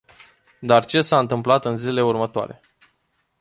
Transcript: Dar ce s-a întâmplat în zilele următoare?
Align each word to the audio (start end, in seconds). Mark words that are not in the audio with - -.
Dar 0.61 0.85
ce 0.85 1.01
s-a 1.01 1.19
întâmplat 1.19 1.65
în 1.65 1.75
zilele 1.75 2.01
următoare? 2.03 2.59